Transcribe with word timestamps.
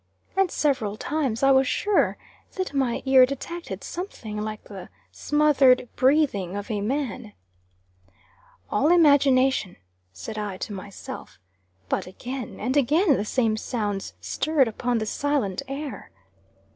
And 0.35 0.49
several 0.49 0.97
times 0.97 1.43
I 1.43 1.51
was 1.51 1.67
sure 1.67 2.17
that 2.53 2.73
my 2.73 3.03
ear 3.05 3.23
detected 3.27 3.83
something 3.83 4.41
like 4.41 4.63
the 4.63 4.89
smothered 5.11 5.87
breathing 5.95 6.55
of 6.55 6.71
a 6.71 6.81
man. 6.81 7.33
"All 8.71 8.89
imagination," 8.91 9.75
said 10.11 10.39
I 10.39 10.57
to 10.57 10.73
myself. 10.73 11.37
But 11.87 12.07
again 12.07 12.59
and 12.59 12.75
again 12.75 13.15
the 13.15 13.25
same 13.25 13.57
sounds 13.57 14.15
stirred 14.19 14.67
upon 14.67 14.97
the 14.97 15.05
silent 15.05 15.61
air. 15.67 16.09